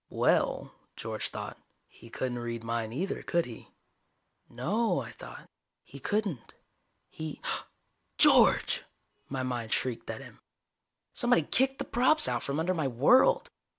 [0.09, 3.67] Well, George thought, he couldn't read mine either, could he?
[4.49, 5.47] No, I thought.
[5.83, 6.55] He couldn't.
[7.11, 7.39] He...
[8.17, 8.83] George!
[9.29, 10.39] my mind shrieked at him.
[11.13, 13.51] Somebody kicked the props out from under my world.